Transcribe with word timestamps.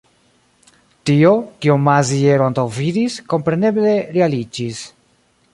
Tio, 1.09 1.33
kion 1.65 1.83
Maziero 1.89 2.49
antaŭvidis, 2.53 3.21
kompreneble 3.35 3.95
realiĝis. 4.19 4.83